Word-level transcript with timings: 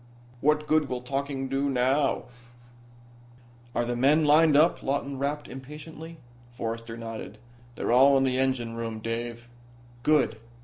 What 0.39 0.65
good 0.65 0.89
will 0.89 1.01
talking 1.03 1.47
do 1.47 1.69
now?" 1.69 2.23
"Are 3.75 3.85
the 3.85 3.95
men 3.95 4.25
lined 4.25 4.57
up?" 4.57 4.81
Lawton 4.81 5.19
rapped, 5.19 5.47
impatiently. 5.47 6.17
Forrester 6.49 6.97
nodded. 6.97 7.37
"They're 7.75 7.91
all 7.91 8.17
in 8.17 8.23
the 8.23 8.39
engine 8.39 8.73
room, 8.75 8.97
Dave." 8.97 9.47
"Good. 10.01 10.39